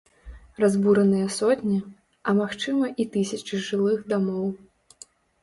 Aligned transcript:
Разбураныя 0.61 1.27
сотні, 1.39 1.77
а 2.31 2.35
магчыма 2.39 2.85
і 3.05 3.07
тысячы 3.17 3.61
жылых 3.69 4.03
дамоў. 4.17 4.45